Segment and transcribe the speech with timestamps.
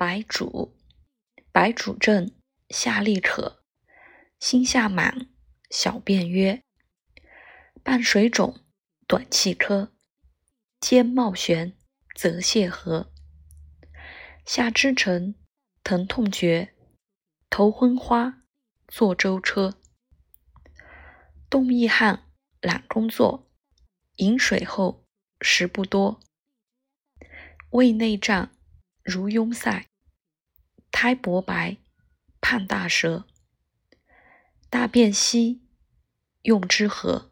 [0.00, 0.78] 白主，
[1.52, 2.34] 白主症，
[2.70, 3.62] 下利可，
[4.38, 5.28] 心下满，
[5.68, 6.62] 小便约，
[7.82, 8.64] 伴水肿，
[9.06, 9.90] 短气咳，
[10.80, 11.74] 肩冒眩，
[12.14, 13.12] 则泻河，
[14.46, 15.34] 下肢沉，
[15.84, 16.74] 疼痛觉，
[17.50, 18.42] 头昏花，
[18.88, 19.78] 坐舟车，
[21.50, 22.22] 动易汗，
[22.62, 23.52] 懒工作，
[24.16, 25.06] 饮水后
[25.42, 26.22] 食不多，
[27.72, 28.50] 胃内胀，
[29.02, 29.89] 如壅塞，
[31.02, 31.78] 苔薄白，
[32.42, 33.24] 胖大舌，
[34.68, 35.62] 大便稀，
[36.42, 37.29] 用之和？